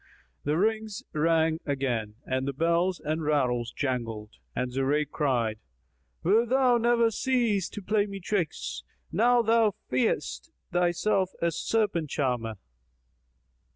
The 0.45 0.57
rings 0.57 1.03
again 1.13 1.59
rang 1.85 2.15
and 2.25 2.47
the 2.47 2.53
bells 2.53 2.99
and 2.99 3.21
rattles 3.23 3.71
jangled, 3.71 4.31
and 4.55 4.71
Zurayk 4.71 5.11
cried, 5.11 5.59
"Wilt 6.23 6.49
thou 6.49 6.79
never 6.79 7.11
cease 7.11 7.69
to 7.69 7.83
play 7.83 8.07
me 8.07 8.19
tricks? 8.19 8.83
Now 9.11 9.43
thou 9.43 9.73
feignest 9.91 10.49
thyself 10.71 11.33
a 11.39 11.51
serpent 11.51 12.09
charmer!" 12.09 12.55